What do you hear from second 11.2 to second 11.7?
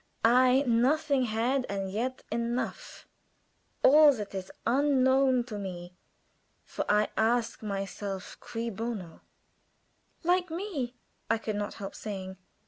I could